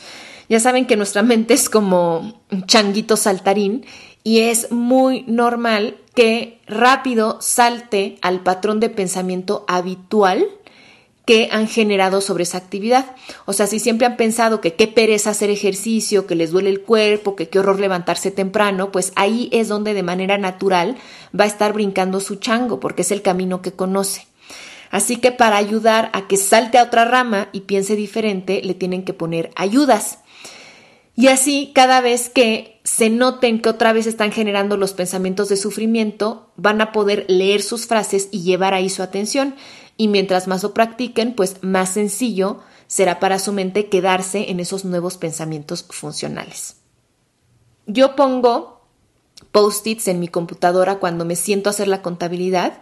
Ya 0.50 0.60
saben 0.60 0.86
que 0.86 0.96
nuestra 0.96 1.24
mente 1.24 1.54
es 1.54 1.70
como 1.70 2.42
un 2.52 2.66
changuito 2.66 3.18
saltarín 3.18 3.86
y 4.24 4.40
es 4.40 4.72
muy 4.72 5.24
normal 5.28 5.98
que 6.16 6.62
rápido 6.68 7.38
salte 7.42 8.18
al 8.22 8.42
patrón 8.44 8.80
de 8.80 8.90
pensamiento 8.90 9.66
habitual 9.68 10.48
que 11.28 11.50
han 11.52 11.68
generado 11.68 12.22
sobre 12.22 12.44
esa 12.44 12.58
actividad. 12.58 13.06
O 13.44 13.52
sea, 13.52 13.68
si 13.68 13.80
siempre 13.80 14.08
han 14.08 14.16
pensado 14.16 14.62
que 14.62 14.76
qué 14.76 14.88
pereza 14.88 15.32
hacer 15.32 15.50
ejercicio, 15.50 16.26
que 16.26 16.36
les 16.36 16.52
duele 16.52 16.70
el 16.70 16.80
cuerpo, 16.80 17.36
que 17.36 17.50
qué 17.50 17.60
horror 17.60 17.82
levantarse 17.82 18.32
temprano, 18.32 18.94
pues 18.94 19.12
ahí 19.18 19.50
es 19.52 19.68
donde 19.68 19.94
de 19.94 20.04
manera 20.04 20.38
natural 20.38 20.96
va 21.38 21.44
a 21.44 21.48
estar 21.48 21.74
brincando 21.74 22.22
su 22.22 22.38
chango, 22.38 22.80
porque 22.80 23.02
es 23.02 23.12
el 23.12 23.22
camino 23.22 23.62
que 23.62 23.74
conoce. 23.74 24.26
Así 24.90 25.18
que 25.18 25.34
para 25.34 25.58
ayudar 25.58 26.12
a 26.14 26.28
que 26.28 26.38
salte 26.38 26.78
a 26.78 26.84
otra 26.84 27.04
rama 27.04 27.50
y 27.52 27.62
piense 27.62 27.98
diferente, 27.98 28.62
le 28.64 28.74
tienen 28.74 29.04
que 29.04 29.12
poner 29.12 29.52
ayudas. 29.58 30.20
Y 31.18 31.28
así, 31.28 31.74
cada 31.76 32.00
vez 32.00 32.30
que 32.30 32.80
se 32.86 33.10
noten 33.10 33.60
que 33.60 33.68
otra 33.68 33.92
vez 33.92 34.08
están 34.08 34.32
generando 34.32 34.78
los 34.78 34.94
pensamientos 34.94 35.50
de 35.50 35.58
sufrimiento, 35.58 36.54
van 36.56 36.80
a 36.80 36.94
poder 36.94 37.26
leer 37.28 37.64
sus 37.64 37.86
frases 37.86 38.30
y 38.32 38.44
llevar 38.44 38.74
ahí 38.74 38.90
su 38.90 39.04
atención 39.04 39.56
y 39.98 40.08
mientras 40.08 40.48
más 40.48 40.64
lo 40.64 40.74
practiquen, 40.74 41.34
pues 41.34 41.58
más 41.62 41.90
sencillo 41.90 42.62
será 42.88 43.20
para 43.20 43.40
su 43.40 43.52
mente 43.52 43.90
quedarse 43.90 44.50
en 44.50 44.60
esos 44.60 44.86
nuevos 44.86 45.18
pensamientos 45.18 45.84
funcionales. 45.90 46.78
Yo 47.86 48.16
pongo 48.16 48.82
post-its 49.52 50.08
en 50.08 50.20
mi 50.20 50.28
computadora 50.28 51.00
cuando 51.00 51.26
me 51.26 51.36
siento 51.36 51.70
a 51.70 51.72
hacer 51.72 51.88
la 51.88 52.02
contabilidad 52.02 52.82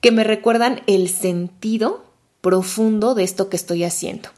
que 0.00 0.12
me 0.12 0.24
recuerdan 0.24 0.82
el 0.86 1.08
sentido 1.08 2.04
profundo 2.40 3.14
de 3.14 3.24
esto 3.24 3.48
que 3.48 3.56
estoy 3.56 3.84
haciendo. 3.84 4.28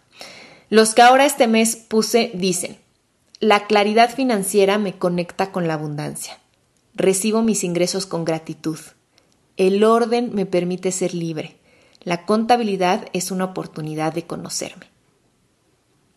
Los 0.70 0.94
que 0.94 1.02
ahora 1.02 1.26
este 1.26 1.46
mes 1.46 1.76
puse 1.76 2.30
dicen, 2.34 2.78
la 3.40 3.66
claridad 3.66 4.14
financiera 4.14 4.78
me 4.78 4.96
conecta 4.96 5.52
con 5.52 5.68
la 5.68 5.74
abundancia. 5.74 6.38
Recibo 6.94 7.42
mis 7.42 7.64
ingresos 7.64 8.06
con 8.06 8.24
gratitud. 8.24 8.78
El 9.56 9.84
orden 9.84 10.34
me 10.34 10.46
permite 10.46 10.92
ser 10.92 11.14
libre. 11.14 11.55
La 12.06 12.24
contabilidad 12.24 13.08
es 13.14 13.32
una 13.32 13.46
oportunidad 13.46 14.14
de 14.14 14.22
conocerme. 14.22 14.86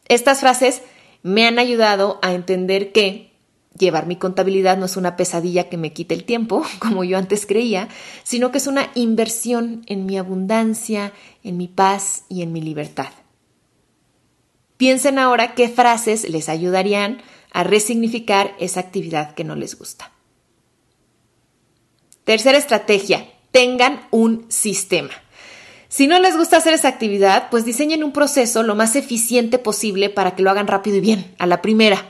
Estas 0.08 0.41
frases 0.41 0.84
me 1.24 1.48
han 1.48 1.58
ayudado 1.58 2.19
a 2.22 2.34
entender 2.34 2.91
que 2.91 3.34
llevar 3.75 4.05
mi 4.05 4.15
contabilidad 4.15 4.77
no 4.77 4.86
es 4.86 4.98
una 4.98 5.15
pesadilla 5.15 5.67
que 5.67 5.77
me 5.77 5.91
quite 5.91 6.13
el 6.13 6.25
tiempo, 6.25 6.63
como 6.79 7.03
yo 7.03 7.17
antes 7.17 7.48
creía, 7.48 7.89
sino 8.22 8.51
que 8.51 8.60
es 8.60 8.67
una 8.67 8.91
inversión 8.93 9.81
en 9.88 10.05
mi 10.05 10.19
abundancia, 10.19 11.12
en 11.43 11.58
mi 11.58 11.67
paz 11.67 12.24
y 12.29 12.43
en 12.43 12.53
mi 12.53 12.62
libertad. 12.62 13.10
Piensen 14.77 15.17
ahora 15.17 15.55
qué 15.55 15.69
frases 15.69 16.29
les 16.29 16.50
ayudarían 16.50 17.19
a 17.51 17.63
resignificar 17.63 18.55
esa 18.60 18.81
actividad 18.81 19.34
que 19.34 19.43
no 19.43 19.55
les 19.55 19.75
gusta. 19.75 20.12
Tercera 22.25 22.60
estrategia, 22.60 23.27
tengan 23.50 24.08
un 24.12 24.46
sistema. 24.50 25.10
Si 25.89 26.05
no 26.05 26.19
les 26.19 26.38
gusta 26.38 26.58
hacer 26.58 26.74
esa 26.74 26.88
actividad, 26.88 27.50
pues 27.50 27.65
diseñen 27.65 28.03
un 28.03 28.12
proceso 28.12 28.62
lo 28.62 28.75
más 28.75 28.96
eficiente 28.96 29.58
posible 29.58 30.12
para 30.12 30.36
que 30.36 30.43
lo 30.43 30.51
hagan 30.51 30.67
rápido 30.67 30.98
y 30.98 31.01
bien, 31.01 31.36
a 31.39 31.48
la 31.48 31.63
primera. 31.63 32.05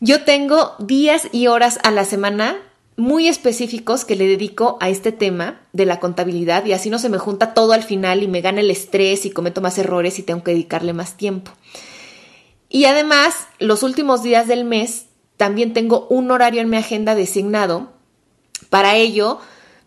Yo 0.00 0.24
tengo 0.24 0.72
días 0.78 1.28
y 1.30 1.46
horas 1.46 1.78
a 1.82 1.90
la 1.90 2.06
semana 2.06 2.56
muy 2.96 3.28
específicos 3.28 4.06
que 4.06 4.16
le 4.16 4.26
dedico 4.26 4.78
a 4.80 4.88
este 4.88 5.12
tema 5.12 5.60
de 5.74 5.84
la 5.84 6.00
contabilidad 6.00 6.64
y 6.64 6.72
así 6.72 6.88
no 6.88 6.98
se 6.98 7.10
me 7.10 7.18
junta 7.18 7.52
todo 7.52 7.72
al 7.72 7.82
final 7.82 8.22
y 8.22 8.28
me 8.28 8.40
gana 8.40 8.60
el 8.60 8.70
estrés 8.70 9.26
y 9.26 9.30
cometo 9.30 9.60
más 9.60 9.76
errores 9.76 10.18
y 10.18 10.22
tengo 10.22 10.42
que 10.42 10.52
dedicarle 10.52 10.94
más 10.94 11.18
tiempo. 11.18 11.52
Y 12.70 12.86
además, 12.86 13.46
los 13.58 13.82
últimos 13.82 14.22
días 14.22 14.48
del 14.48 14.64
mes 14.64 15.06
también 15.36 15.74
tengo 15.74 16.06
un 16.08 16.30
horario 16.30 16.62
en 16.62 16.70
mi 16.70 16.78
agenda 16.78 17.14
designado 17.14 17.92
para 18.70 18.96
ello 18.96 19.38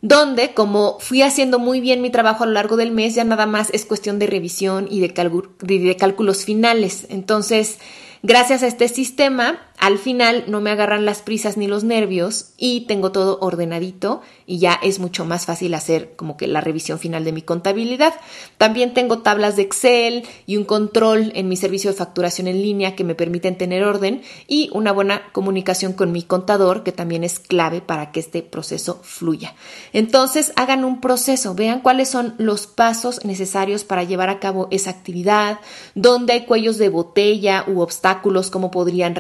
donde 0.02 0.54
como 0.54 0.98
fui 1.00 1.22
haciendo 1.22 1.60
muy 1.60 1.82
bien 1.82 2.02
mi 2.02 2.10
trabajo 2.10 2.44
a 2.44 2.48
lo 2.48 2.54
largo 2.54 2.78
del 2.78 2.92
mes, 2.92 3.16
ya 3.16 3.24
nada 3.24 3.46
más 3.46 3.70
es 3.74 3.86
cuestión 3.86 4.20
de 4.20 4.28
revisión 4.28 4.88
y 4.90 5.00
de, 5.02 5.96
cálculos 5.98 6.46
finales. 6.46 7.06
Entonces, 7.10 7.80
Gracias 8.22 8.64
a 8.64 8.68
este 8.68 8.90
sistema, 8.90 9.62
al 9.80 9.98
final 9.98 10.44
no 10.48 10.62
me 10.62 10.72
agarran 10.72 11.06
las 11.06 11.22
prisas 11.22 11.58
ni 11.58 11.66
los 11.66 11.84
nervios 11.84 12.50
y 12.58 12.82
tengo 12.82 13.12
todo 13.12 13.40
ordenadito 13.42 14.22
y 14.46 14.60
ya 14.60 14.74
es 14.74 15.00
mucho 15.00 15.26
más 15.26 15.46
fácil 15.46 15.74
hacer 15.74 16.16
como 16.16 16.36
que 16.36 16.48
la 16.48 16.60
revisión 16.60 17.00
final 17.00 17.24
de 17.24 17.32
mi 17.32 17.42
contabilidad. 17.42 18.14
También 18.58 18.94
tengo 18.94 19.20
tablas 19.20 19.56
de 19.56 19.62
Excel 19.62 20.28
y 20.46 20.58
un 20.58 20.66
control 20.66 21.32
en 21.36 21.48
mi 21.48 21.56
servicio 21.56 21.92
de 21.92 21.98
facturación 21.98 22.48
en 22.48 22.62
línea 22.62 22.96
que 22.96 23.04
me 23.04 23.16
permiten 23.16 23.58
tener 23.58 23.84
orden 23.84 24.22
y 24.48 24.70
una 24.74 24.92
buena 24.92 25.32
comunicación 25.32 25.94
con 25.94 26.12
mi 26.12 26.24
contador 26.24 26.84
que 26.84 26.92
también 26.92 27.24
es 27.24 27.40
clave 27.40 27.80
para 27.80 28.12
que 28.12 28.20
este 28.20 28.42
proceso 28.42 29.00
fluya. 29.04 29.56
Entonces, 29.94 30.52
hagan 30.56 30.84
un 30.84 31.00
proceso, 31.00 31.56
vean 31.56 31.80
cuáles 31.80 32.10
son 32.10 32.36
los 32.38 32.68
pasos 32.68 33.24
necesarios 33.24 33.86
para 33.86 34.04
llevar 34.04 34.30
a 34.30 34.40
cabo 34.40 34.68
esa 34.72 34.90
actividad, 34.90 35.60
dónde 35.96 36.34
hay 36.34 36.46
cuellos 36.46 36.78
de 36.78 36.90
botella 36.90 37.64
u 37.68 37.80
obstáculos 37.80 38.50
cómo 38.50 38.72
podrían 38.72 39.16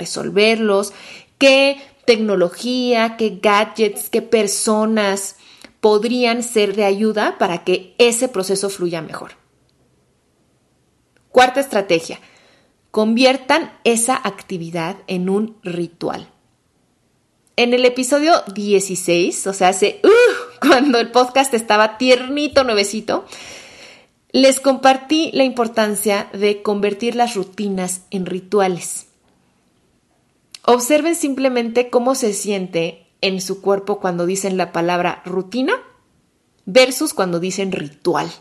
qué 1.37 1.77
tecnología, 2.05 3.17
qué 3.17 3.39
gadgets, 3.41 4.09
qué 4.09 4.21
personas 4.21 5.35
podrían 5.79 6.43
ser 6.43 6.75
de 6.75 6.85
ayuda 6.85 7.37
para 7.37 7.63
que 7.63 7.95
ese 7.97 8.27
proceso 8.27 8.69
fluya 8.69 9.01
mejor. 9.01 9.33
Cuarta 11.29 11.59
estrategia, 11.59 12.19
conviertan 12.91 13.71
esa 13.83 14.15
actividad 14.15 14.97
en 15.07 15.29
un 15.29 15.57
ritual. 15.63 16.29
En 17.55 17.73
el 17.73 17.85
episodio 17.85 18.33
16, 18.53 19.47
o 19.47 19.53
sea, 19.53 19.69
hace 19.69 20.01
uh, 20.03 20.67
cuando 20.67 20.99
el 20.99 21.11
podcast 21.11 21.53
estaba 21.53 21.97
tiernito, 21.97 22.63
nuevecito, 22.63 23.25
les 24.31 24.59
compartí 24.59 25.31
la 25.33 25.43
importancia 25.43 26.29
de 26.33 26.61
convertir 26.61 27.15
las 27.15 27.35
rutinas 27.35 28.01
en 28.11 28.25
rituales. 28.25 29.08
Observen 30.65 31.15
simplemente 31.15 31.89
cómo 31.89 32.15
se 32.15 32.33
siente 32.33 33.07
en 33.21 33.41
su 33.41 33.61
cuerpo 33.61 33.99
cuando 33.99 34.25
dicen 34.25 34.57
la 34.57 34.71
palabra 34.71 35.21
rutina 35.25 35.73
versus 36.65 37.13
cuando 37.13 37.39
dicen 37.39 37.71
ritual. 37.71 38.31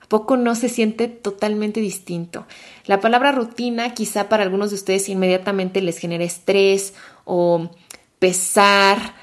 ¿A 0.00 0.06
poco 0.06 0.36
no 0.36 0.54
se 0.54 0.68
siente 0.68 1.08
totalmente 1.08 1.80
distinto? 1.80 2.46
La 2.86 3.00
palabra 3.00 3.32
rutina 3.32 3.94
quizá 3.94 4.28
para 4.28 4.42
algunos 4.42 4.70
de 4.70 4.76
ustedes 4.76 5.08
inmediatamente 5.08 5.82
les 5.82 5.98
genera 5.98 6.24
estrés 6.24 6.94
o 7.24 7.70
pesar 8.18 9.14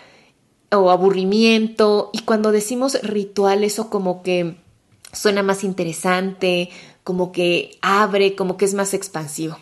o 0.71 0.91
aburrimiento 0.91 2.09
y 2.13 2.19
cuando 2.19 2.51
decimos 2.51 3.01
ritual 3.01 3.63
eso 3.63 3.89
como 3.89 4.21
que 4.21 4.57
suena 5.13 5.43
más 5.43 5.63
interesante, 5.63 6.69
como 7.03 7.31
que 7.31 7.77
abre, 7.81 8.35
como 8.35 8.57
que 8.57 8.65
es 8.65 8.73
más 8.73 8.93
expansivo. 8.93 9.57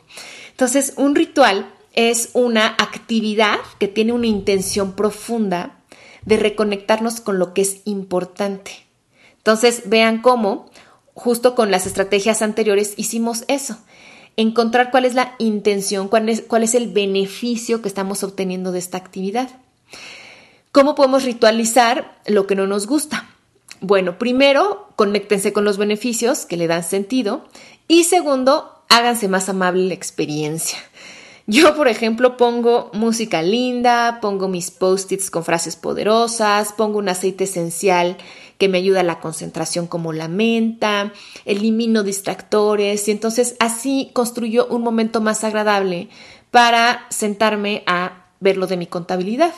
Entonces, 0.52 0.94
un 0.98 1.16
ritual 1.16 1.75
es 1.96 2.30
una 2.34 2.68
actividad 2.68 3.58
que 3.80 3.88
tiene 3.88 4.14
una 4.14 4.28
intención 4.28 4.94
profunda 4.94 5.80
de 6.26 6.38
reconectarnos 6.38 7.22
con 7.22 7.40
lo 7.40 7.54
que 7.54 7.62
es 7.62 7.82
importante. 7.86 8.72
Entonces, 9.38 9.84
vean 9.86 10.22
cómo, 10.22 10.70
justo 11.14 11.56
con 11.56 11.72
las 11.72 11.86
estrategias 11.86 12.42
anteriores, 12.42 12.94
hicimos 12.98 13.46
eso. 13.48 13.78
Encontrar 14.38 14.92
cuál 14.92 15.06
es 15.06 15.14
la 15.14 15.36
intención, 15.40 16.10
cuál 16.10 16.28
es, 16.30 16.76
el 16.76 16.92
beneficio 16.92 17.82
que 17.82 17.88
estamos 17.88 18.24
obteniendo 18.24 18.72
de 18.72 18.80
esta 18.80 18.98
actividad. 18.98 19.50
¿Cómo 20.72 20.96
podemos 20.96 21.24
ritualizar 21.24 22.20
lo 22.26 22.48
que 22.48 22.56
no 22.56 22.68
nos 22.68 22.86
gusta? 22.86 23.30
Bueno, 23.80 24.18
primero, 24.18 24.90
conéctense 24.98 25.54
con 25.54 25.64
los 25.64 25.78
beneficios 25.78 26.46
que 26.46 26.58
le 26.58 26.68
dan 26.68 26.84
sentido 26.84 27.46
y 27.88 28.04
segundo, 28.06 28.84
háganse 28.90 29.28
más 29.30 29.48
amable 29.48 29.88
la 29.88 29.94
experiencia. 29.94 30.80
Yo, 31.48 31.76
por 31.76 31.88
ejemplo, 31.88 32.38
pongo 32.38 32.90
música 32.94 33.44
linda, 33.44 34.18
pongo 34.20 34.48
mis 34.48 34.72
post-its 34.72 35.30
con 35.30 35.44
frases 35.44 35.76
poderosas, 35.76 36.74
pongo 36.74 36.98
un 36.98 37.08
aceite 37.08 37.44
esencial 37.44 38.18
que 38.58 38.68
me 38.68 38.80
ayuda 38.80 39.02
a 39.02 39.04
la 39.04 39.20
concentración 39.20 39.86
como 39.86 40.12
la 40.12 40.28
menta, 40.28 41.14
elimino 41.46 42.02
distractores 42.02 43.08
y 43.08 43.12
entonces 43.12 43.56
así 43.60 44.10
construyo 44.14 44.66
un 44.68 44.82
momento 44.82 45.22
más 45.22 45.44
agradable 45.44 46.10
para 46.50 47.06
sentarme 47.10 47.84
a 47.86 48.26
ver 48.40 48.58
lo 48.58 48.66
de 48.66 48.78
mi 48.78 48.88
contabilidad. 48.88 49.54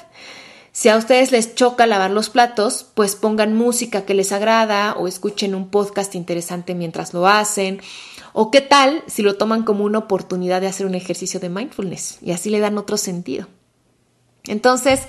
Si 0.78 0.90
a 0.90 0.98
ustedes 0.98 1.32
les 1.32 1.56
choca 1.56 1.88
lavar 1.88 2.12
los 2.12 2.30
platos, 2.30 2.86
pues 2.94 3.16
pongan 3.16 3.56
música 3.56 4.06
que 4.06 4.14
les 4.14 4.32
agrada 4.32 4.94
o 4.94 5.08
escuchen 5.08 5.56
un 5.56 5.70
podcast 5.70 6.14
interesante 6.14 6.76
mientras 6.76 7.16
lo 7.16 7.28
hacen. 7.28 7.82
O 8.32 8.52
qué 8.52 8.62
tal 8.62 9.04
si 9.08 9.24
lo 9.24 9.38
toman 9.38 9.64
como 9.64 9.86
una 9.86 9.98
oportunidad 9.98 10.62
de 10.62 10.68
hacer 10.68 10.86
un 10.86 10.94
ejercicio 10.94 11.40
de 11.40 11.50
mindfulness 11.50 12.20
y 12.22 12.30
así 12.30 12.52
le 12.52 12.60
dan 12.60 12.78
otro 12.78 12.98
sentido. 12.98 13.48
Entonces, 14.44 15.00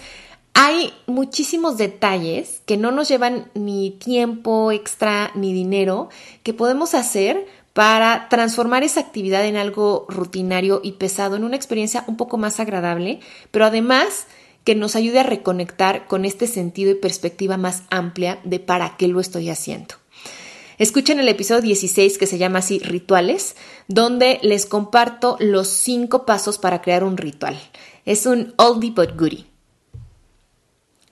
hay 0.54 0.94
muchísimos 1.06 1.76
detalles 1.76 2.62
que 2.64 2.78
no 2.78 2.90
nos 2.90 3.10
llevan 3.10 3.50
ni 3.52 3.90
tiempo 3.90 4.72
extra 4.72 5.32
ni 5.34 5.52
dinero 5.52 6.08
que 6.44 6.54
podemos 6.54 6.94
hacer 6.94 7.46
para 7.75 8.30
transformar 8.30 8.84
esa 8.84 9.00
actividad 9.00 9.44
en 9.44 9.56
algo 9.56 10.06
rutinario 10.08 10.80
y 10.82 10.92
pesado, 10.92 11.37
en 11.37 11.44
una 11.44 11.56
experiencia 11.56 12.04
un 12.06 12.16
poco 12.16 12.38
más 12.38 12.58
agradable, 12.58 13.20
pero 13.50 13.66
además 13.66 14.26
que 14.68 14.75
nos 14.75 14.96
ayude 14.96 15.20
a 15.20 15.22
reconectar 15.22 16.06
con 16.06 16.26
este 16.26 16.46
sentido 16.46 16.90
y 16.90 16.94
perspectiva 16.94 17.56
más 17.56 17.84
amplia 17.88 18.38
de 18.44 18.60
para 18.60 18.98
qué 18.98 19.08
lo 19.08 19.18
estoy 19.18 19.48
haciendo. 19.48 19.94
Escuchen 20.76 21.18
el 21.18 21.28
episodio 21.30 21.62
16 21.62 22.18
que 22.18 22.26
se 22.26 22.37
llama 22.37 22.58
así 22.58 22.78
Rituales, 22.80 23.56
donde 23.87 24.38
les 24.42 24.66
comparto 24.66 25.38
los 25.40 25.68
cinco 25.68 26.26
pasos 26.26 26.58
para 26.58 26.82
crear 26.82 27.02
un 27.02 27.16
ritual. 27.16 27.58
Es 28.04 28.26
un 28.26 28.52
oldie 28.58 28.90
but 28.90 29.18
goodie. 29.18 29.46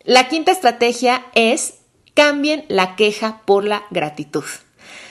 La 0.04 0.28
quinta 0.28 0.52
estrategia 0.52 1.24
es 1.34 1.76
cambien 2.12 2.66
la 2.68 2.94
queja 2.94 3.40
por 3.46 3.64
la 3.64 3.84
gratitud. 3.90 4.44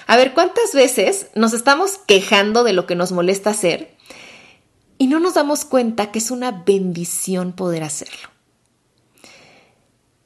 A 0.06 0.18
ver, 0.18 0.36
¿cuántas 0.36 0.72
veces 0.76 1.30
nos 1.34 1.54
estamos 1.54 1.98
quejando 1.98 2.64
de 2.64 2.74
lo 2.74 2.86
que 2.86 2.94
nos 2.94 3.12
molesta 3.12 3.50
hacer 3.50 3.98
y 5.00 5.08
no 5.08 5.20
nos 5.20 5.34
damos 5.34 5.66
cuenta 5.66 6.12
que 6.12 6.20
es 6.20 6.30
una 6.30 6.52
bendición 6.52 7.52
poder 7.52 7.82
hacerlo? 7.82 8.35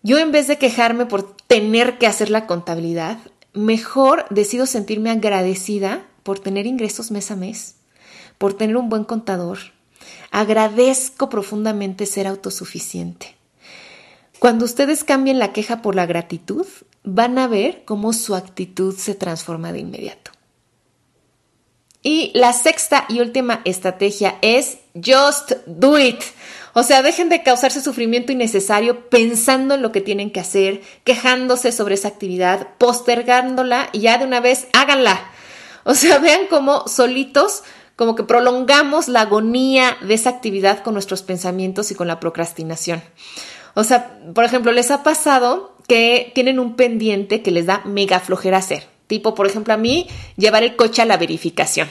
Yo 0.01 0.18
en 0.18 0.32
vez 0.32 0.48
de 0.48 0.58
quejarme 0.58 1.06
por 1.06 1.36
tener 1.48 1.98
que 1.98 2.08
hacer 2.08 2.29
la 2.29 2.48
contabilidad, 2.48 3.18
mejor 3.53 4.25
decido 4.29 4.65
sentirme 4.65 5.10
agradecida 5.10 6.06
por 6.24 6.39
tener 6.39 6.65
ingresos 6.65 7.12
mes 7.12 7.32
a 7.32 7.36
mes, 7.36 7.75
por 8.38 8.53
tener 8.53 8.77
un 8.77 8.89
buen 8.89 9.03
contador. 9.03 9.58
Agradezco 10.32 11.29
profundamente 11.29 12.06
ser 12.06 12.27
autosuficiente. 12.27 13.36
Cuando 14.39 14.63
ustedes 14.63 15.03
cambien 15.03 15.38
la 15.38 15.51
queja 15.51 15.82
por 15.82 15.96
la 15.96 16.06
gratitud, 16.06 16.65
van 17.03 17.38
a 17.38 17.48
ver 17.48 17.84
cómo 17.84 18.13
su 18.13 18.36
actitud 18.36 18.96
se 18.96 19.15
transforma 19.15 19.74
de 19.74 19.79
inmediato. 19.79 20.32
Y 22.01 22.32
la 22.34 22.53
sexta 22.53 23.06
y 23.10 23.20
última 23.20 23.62
estrategia 23.65 24.38
es 24.41 24.77
just 24.96 25.51
do 25.65 26.00
it. 26.00 26.22
O 26.73 26.83
sea, 26.83 27.01
dejen 27.01 27.29
de 27.29 27.43
causarse 27.43 27.81
sufrimiento 27.81 28.31
innecesario 28.31 29.09
pensando 29.09 29.75
en 29.75 29.81
lo 29.81 29.91
que 29.91 30.01
tienen 30.01 30.31
que 30.31 30.39
hacer, 30.39 30.81
quejándose 31.03 31.71
sobre 31.71 31.95
esa 31.95 32.09
actividad, 32.09 32.67
postergándola 32.77 33.89
y 33.91 33.99
ya 34.01 34.17
de 34.17 34.25
una 34.25 34.39
vez 34.39 34.67
háganla. 34.73 35.19
O 35.83 35.95
sea, 35.95 36.17
vean 36.19 36.41
cómo 36.49 36.88
solitos, 36.88 37.63
como 37.95 38.15
que 38.15 38.23
prolongamos 38.23 39.07
la 39.07 39.21
agonía 39.21 39.97
de 40.01 40.13
esa 40.13 40.29
actividad 40.29 40.83
con 40.83 40.93
nuestros 40.93 41.23
pensamientos 41.23 41.91
y 41.91 41.95
con 41.95 42.07
la 42.07 42.19
procrastinación. 42.19 43.01
O 43.73 43.83
sea, 43.83 44.19
por 44.33 44.43
ejemplo, 44.43 44.71
les 44.71 44.91
ha 44.91 45.03
pasado 45.03 45.75
que 45.88 46.31
tienen 46.35 46.59
un 46.59 46.75
pendiente 46.75 47.41
que 47.41 47.51
les 47.51 47.65
da 47.65 47.81
mega 47.85 48.19
flojera 48.19 48.57
hacer. 48.57 48.88
Tipo, 49.07 49.33
por 49.33 49.47
ejemplo, 49.47 49.73
a 49.73 49.77
mí, 49.77 50.07
llevar 50.38 50.63
el 50.63 50.75
coche 50.75 51.01
a 51.01 51.05
la 51.05 51.17
verificación. 51.17 51.88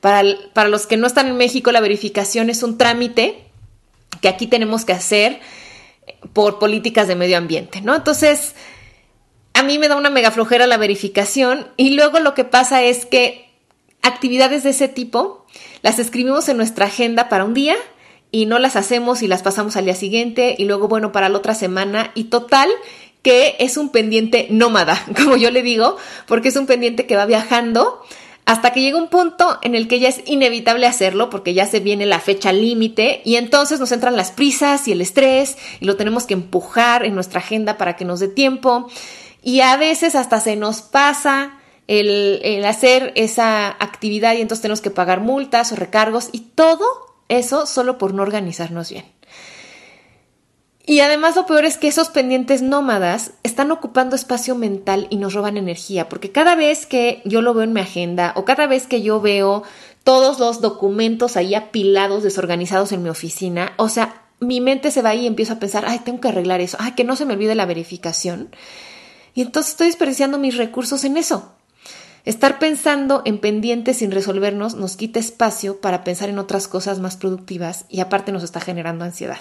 Para, 0.00 0.22
para 0.52 0.68
los 0.68 0.86
que 0.86 0.96
no 0.96 1.06
están 1.08 1.26
en 1.26 1.36
México, 1.36 1.72
la 1.72 1.80
verificación 1.80 2.50
es 2.50 2.62
un 2.62 2.78
trámite 2.78 3.51
que 4.20 4.28
aquí 4.28 4.46
tenemos 4.46 4.84
que 4.84 4.92
hacer 4.92 5.40
por 6.32 6.58
políticas 6.58 7.08
de 7.08 7.16
medio 7.16 7.38
ambiente, 7.38 7.80
¿no? 7.80 7.94
Entonces, 7.94 8.54
a 9.54 9.62
mí 9.62 9.78
me 9.78 9.88
da 9.88 9.96
una 9.96 10.10
mega 10.10 10.30
flojera 10.30 10.66
la 10.66 10.76
verificación 10.76 11.68
y 11.76 11.90
luego 11.90 12.20
lo 12.20 12.34
que 12.34 12.44
pasa 12.44 12.82
es 12.82 13.06
que 13.06 13.50
actividades 14.02 14.62
de 14.64 14.70
ese 14.70 14.88
tipo 14.88 15.46
las 15.82 15.98
escribimos 15.98 16.48
en 16.48 16.56
nuestra 16.56 16.86
agenda 16.86 17.28
para 17.28 17.44
un 17.44 17.54
día 17.54 17.76
y 18.30 18.46
no 18.46 18.58
las 18.58 18.76
hacemos 18.76 19.22
y 19.22 19.28
las 19.28 19.42
pasamos 19.42 19.76
al 19.76 19.84
día 19.84 19.94
siguiente 19.94 20.54
y 20.58 20.64
luego, 20.64 20.88
bueno, 20.88 21.12
para 21.12 21.28
la 21.28 21.38
otra 21.38 21.54
semana 21.54 22.12
y 22.14 22.24
total 22.24 22.68
que 23.22 23.56
es 23.60 23.76
un 23.76 23.90
pendiente 23.90 24.48
nómada, 24.50 25.00
como 25.16 25.36
yo 25.36 25.50
le 25.50 25.62
digo, 25.62 25.96
porque 26.26 26.48
es 26.48 26.56
un 26.56 26.66
pendiente 26.66 27.06
que 27.06 27.16
va 27.16 27.26
viajando 27.26 28.02
hasta 28.44 28.72
que 28.72 28.80
llega 28.80 28.98
un 28.98 29.08
punto 29.08 29.58
en 29.62 29.74
el 29.74 29.86
que 29.86 30.00
ya 30.00 30.08
es 30.08 30.22
inevitable 30.26 30.86
hacerlo 30.86 31.30
porque 31.30 31.54
ya 31.54 31.66
se 31.66 31.80
viene 31.80 32.06
la 32.06 32.18
fecha 32.18 32.52
límite 32.52 33.22
y 33.24 33.36
entonces 33.36 33.78
nos 33.78 33.92
entran 33.92 34.16
las 34.16 34.32
prisas 34.32 34.88
y 34.88 34.92
el 34.92 35.00
estrés 35.00 35.56
y 35.80 35.84
lo 35.84 35.96
tenemos 35.96 36.26
que 36.26 36.34
empujar 36.34 37.04
en 37.04 37.14
nuestra 37.14 37.40
agenda 37.40 37.78
para 37.78 37.94
que 37.96 38.04
nos 38.04 38.20
dé 38.20 38.28
tiempo 38.28 38.88
y 39.42 39.60
a 39.60 39.76
veces 39.76 40.14
hasta 40.14 40.40
se 40.40 40.56
nos 40.56 40.82
pasa 40.82 41.58
el, 41.86 42.40
el 42.42 42.64
hacer 42.64 43.12
esa 43.14 43.68
actividad 43.68 44.34
y 44.34 44.40
entonces 44.40 44.62
tenemos 44.62 44.80
que 44.80 44.90
pagar 44.90 45.20
multas 45.20 45.72
o 45.72 45.76
recargos 45.76 46.28
y 46.32 46.40
todo 46.40 46.84
eso 47.28 47.66
solo 47.66 47.96
por 47.96 48.12
no 48.12 48.22
organizarnos 48.22 48.90
bien. 48.90 49.04
Y 50.84 51.00
además 51.00 51.36
lo 51.36 51.46
peor 51.46 51.64
es 51.64 51.78
que 51.78 51.86
esos 51.86 52.08
pendientes 52.08 52.60
nómadas 52.60 53.32
están 53.44 53.70
ocupando 53.70 54.16
espacio 54.16 54.56
mental 54.56 55.06
y 55.10 55.16
nos 55.16 55.32
roban 55.32 55.56
energía, 55.56 56.08
porque 56.08 56.32
cada 56.32 56.56
vez 56.56 56.86
que 56.86 57.22
yo 57.24 57.40
lo 57.40 57.54
veo 57.54 57.62
en 57.62 57.72
mi 57.72 57.80
agenda 57.80 58.32
o 58.34 58.44
cada 58.44 58.66
vez 58.66 58.88
que 58.88 59.00
yo 59.00 59.20
veo 59.20 59.62
todos 60.02 60.40
los 60.40 60.60
documentos 60.60 61.36
ahí 61.36 61.54
apilados, 61.54 62.24
desorganizados 62.24 62.90
en 62.90 63.04
mi 63.04 63.10
oficina, 63.10 63.74
o 63.76 63.88
sea, 63.88 64.22
mi 64.40 64.60
mente 64.60 64.90
se 64.90 65.02
va 65.02 65.10
ahí 65.10 65.20
y 65.20 65.26
empiezo 65.28 65.52
a 65.52 65.60
pensar, 65.60 65.84
ay, 65.86 66.00
tengo 66.00 66.20
que 66.20 66.28
arreglar 66.28 66.60
eso, 66.60 66.76
ay, 66.80 66.92
que 66.92 67.04
no 67.04 67.14
se 67.14 67.26
me 67.26 67.34
olvide 67.34 67.54
la 67.54 67.66
verificación. 67.66 68.48
Y 69.34 69.42
entonces 69.42 69.72
estoy 69.72 69.86
desperdiciando 69.86 70.38
mis 70.38 70.56
recursos 70.56 71.04
en 71.04 71.16
eso. 71.16 71.52
Estar 72.24 72.58
pensando 72.58 73.22
en 73.24 73.38
pendientes 73.38 73.98
sin 73.98 74.10
resolvernos 74.10 74.74
nos 74.74 74.96
quita 74.96 75.20
espacio 75.20 75.80
para 75.80 76.02
pensar 76.04 76.28
en 76.28 76.38
otras 76.38 76.66
cosas 76.66 76.98
más 76.98 77.16
productivas 77.16 77.84
y 77.88 78.00
aparte 78.00 78.32
nos 78.32 78.42
está 78.42 78.60
generando 78.60 79.04
ansiedad. 79.04 79.38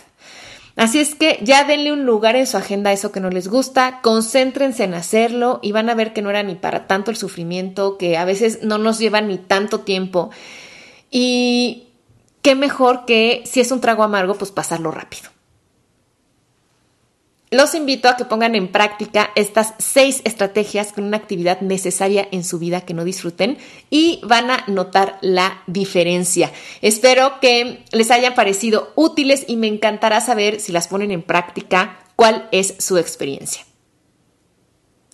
Así 0.76 1.00
es 1.00 1.16
que 1.16 1.40
ya 1.42 1.64
denle 1.64 1.92
un 1.92 2.06
lugar 2.06 2.36
en 2.36 2.48
su 2.48 2.58
agenda 2.58 2.92
a 2.92 2.94
eso 2.94 3.12
que 3.12 3.20
no 3.20 3.30
les 3.30 3.48
gusta, 3.48 4.00
concéntrense 4.02 4.84
en 4.84 4.94
hacerlo 4.94 5.60
y 5.62 5.74
van 5.74 5.90
a 5.90 5.96
ver 5.96 6.14
que 6.14 6.22
no 6.22 6.30
era 6.30 6.44
ni 6.44 6.56
para 6.56 6.88
tanto 6.88 7.12
el 7.12 7.18
sufrimiento, 7.18 7.98
que 7.98 8.18
a 8.18 8.26
veces 8.26 8.60
no 8.64 8.78
nos 8.78 9.00
lleva 9.00 9.22
ni 9.22 9.38
tanto 9.38 9.82
tiempo. 9.82 10.30
Y 11.10 11.88
qué 12.42 12.56
mejor 12.56 13.06
que 13.06 13.44
si 13.46 13.60
es 13.60 13.72
un 13.72 13.82
trago 13.82 14.04
amargo, 14.04 14.36
pues 14.36 14.52
pasarlo 14.52 14.92
rápido. 14.92 15.31
Los 17.54 17.76
invito 17.76 18.08
a 18.08 18.16
que 18.16 18.24
pongan 18.24 18.56
en 18.56 18.70
práctica 18.70 19.32
estas 19.36 19.74
seis 19.78 20.22
estrategias 20.24 20.94
con 20.94 21.04
una 21.04 21.18
actividad 21.18 21.60
necesaria 21.60 22.26
en 22.32 22.46
su 22.46 22.60
vida 22.60 22.86
que 22.86 22.94
no 22.94 23.04
disfruten 23.04 23.58
y 23.90 24.22
van 24.24 24.50
a 24.50 24.64
notar 24.68 25.18
la 25.20 25.62
diferencia. 25.68 26.50
Espero 26.82 27.42
que 27.42 27.84
les 27.92 28.10
hayan 28.10 28.36
parecido 28.36 28.94
útiles 28.96 29.44
y 29.50 29.58
me 29.58 29.68
encantará 29.68 30.22
saber 30.22 30.62
si 30.62 30.72
las 30.72 30.88
ponen 30.88 31.12
en 31.12 31.24
práctica 31.24 32.00
cuál 32.16 32.48
es 32.54 32.76
su 32.80 32.98
experiencia. 32.98 33.66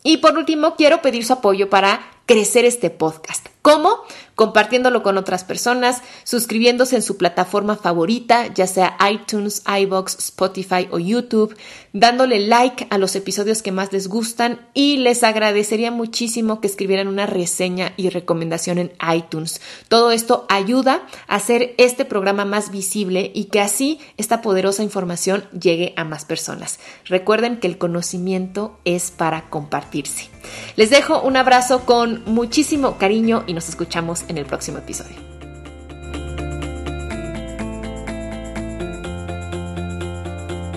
Y 0.03 0.17
por 0.17 0.37
último, 0.37 0.75
quiero 0.75 1.01
pedir 1.01 1.25
su 1.25 1.33
apoyo 1.33 1.71
para 1.71 2.01
crecer 2.27 2.65
este 2.65 2.91
podcast. 2.91 3.47
¿Cómo? 3.63 4.03
Compartiéndolo 4.37 5.01
con 5.01 5.17
otras 5.17 5.43
personas, 5.43 6.03
suscribiéndose 6.23 6.95
en 6.95 7.01
su 7.01 7.17
plataforma 7.17 7.75
favorita, 7.75 8.53
ya 8.53 8.67
sea 8.67 8.95
iTunes, 9.11 9.63
iBox, 9.65 10.19
Spotify 10.19 10.87
o 10.91 10.99
YouTube, 10.99 11.57
dándole 11.91 12.45
like 12.45 12.85
a 12.91 12.99
los 12.99 13.15
episodios 13.15 13.63
que 13.63 13.71
más 13.71 13.91
les 13.91 14.07
gustan 14.07 14.67
y 14.75 14.97
les 14.97 15.23
agradecería 15.23 15.89
muchísimo 15.89 16.61
que 16.61 16.67
escribieran 16.67 17.07
una 17.07 17.25
reseña 17.25 17.93
y 17.97 18.09
recomendación 18.09 18.77
en 18.77 18.91
iTunes. 19.11 19.59
Todo 19.87 20.11
esto 20.11 20.45
ayuda 20.49 21.07
a 21.27 21.37
hacer 21.37 21.73
este 21.79 22.05
programa 22.05 22.45
más 22.45 22.69
visible 22.69 23.31
y 23.33 23.45
que 23.45 23.59
así 23.59 23.99
esta 24.17 24.43
poderosa 24.43 24.83
información 24.83 25.45
llegue 25.59 25.95
a 25.97 26.03
más 26.03 26.25
personas. 26.25 26.79
Recuerden 27.05 27.59
que 27.59 27.65
el 27.65 27.79
conocimiento 27.79 28.77
es 28.85 29.09
para 29.09 29.49
compartirse. 29.49 30.29
Les 30.75 30.91
dejo 30.91 31.21
un 31.21 31.37
abrazo 31.37 31.85
con 31.85 32.23
muchísimo 32.25 32.97
cariño 32.97 33.43
y 33.47 33.53
nos 33.53 33.67
escuchamos 33.67 34.25
en 34.27 34.37
el 34.37 34.45
próximo 34.45 34.77
episodio. 34.77 35.15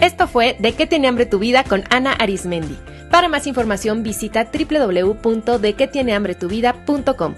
Esto 0.00 0.26
fue 0.28 0.56
De 0.58 0.72
qué 0.72 0.86
tiene 0.86 1.08
hambre 1.08 1.26
tu 1.26 1.38
vida 1.38 1.62
con 1.64 1.84
Ana 1.90 2.12
Arismendi. 2.12 2.78
Para 3.10 3.28
más 3.28 3.46
información 3.46 4.02
visita 4.02 4.48
www.dequetienehambretuvida.com. 4.50 7.34